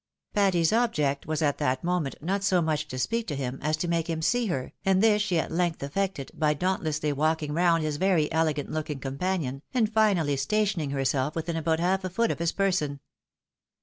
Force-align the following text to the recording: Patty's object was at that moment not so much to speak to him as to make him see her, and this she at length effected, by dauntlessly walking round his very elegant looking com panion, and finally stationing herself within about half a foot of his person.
Patty's 0.33 0.73
object 0.73 1.27
was 1.27 1.43
at 1.43 1.59
that 1.59 1.83
moment 1.83 2.15
not 2.21 2.43
so 2.43 2.59
much 2.59 2.87
to 2.87 2.97
speak 2.97 3.27
to 3.27 3.35
him 3.35 3.59
as 3.61 3.77
to 3.77 3.87
make 3.87 4.07
him 4.09 4.23
see 4.23 4.47
her, 4.47 4.73
and 4.83 4.99
this 4.99 5.21
she 5.21 5.37
at 5.37 5.51
length 5.51 5.83
effected, 5.83 6.31
by 6.33 6.55
dauntlessly 6.55 7.13
walking 7.13 7.53
round 7.53 7.83
his 7.83 7.97
very 7.97 8.31
elegant 8.31 8.71
looking 8.71 8.99
com 8.99 9.19
panion, 9.19 9.61
and 9.75 9.93
finally 9.93 10.37
stationing 10.37 10.89
herself 10.89 11.35
within 11.35 11.55
about 11.55 11.79
half 11.79 12.03
a 12.03 12.09
foot 12.09 12.31
of 12.31 12.39
his 12.39 12.51
person. 12.51 12.99